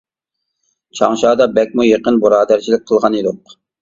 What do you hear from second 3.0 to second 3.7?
ئىدۇق.